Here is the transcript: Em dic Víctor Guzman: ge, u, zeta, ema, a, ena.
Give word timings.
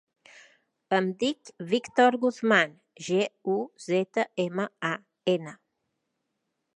Em 0.99 1.09
dic 1.23 1.51
Víctor 1.73 2.17
Guzman: 2.23 2.73
ge, 3.09 3.21
u, 3.57 3.57
zeta, 3.91 4.27
ema, 4.45 4.65
a, 4.93 4.95
ena. 5.35 5.57